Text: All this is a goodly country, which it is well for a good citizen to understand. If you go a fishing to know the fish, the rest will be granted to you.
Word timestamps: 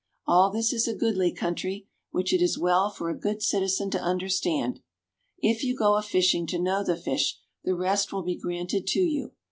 All 0.25 0.49
this 0.49 0.73
is 0.73 0.87
a 0.87 0.95
goodly 0.95 1.31
country, 1.31 1.87
which 2.09 2.33
it 2.33 2.41
is 2.41 2.57
well 2.57 2.89
for 2.89 3.11
a 3.11 3.15
good 3.19 3.43
citizen 3.43 3.91
to 3.91 4.01
understand. 4.01 4.79
If 5.37 5.63
you 5.63 5.75
go 5.77 5.95
a 5.95 6.01
fishing 6.01 6.47
to 6.47 6.57
know 6.59 6.83
the 6.83 6.97
fish, 6.97 7.37
the 7.63 7.75
rest 7.75 8.11
will 8.11 8.23
be 8.23 8.35
granted 8.35 8.87
to 8.87 8.99
you. 8.99 9.33